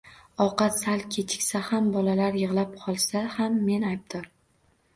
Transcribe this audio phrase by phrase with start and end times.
[0.45, 4.31] Ovqat sal kechiksa ham, bolalar yig`lab qolsa ham men aybdor